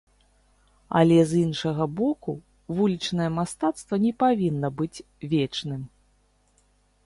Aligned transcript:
Але 0.99 1.17
з 1.31 1.41
іншага 1.47 1.87
боку, 1.99 2.31
вулічнае 2.79 3.29
мастацтва 3.37 3.93
не 4.09 4.15
павінна 4.27 4.67
быць 4.81 5.05
вечным. 5.35 5.81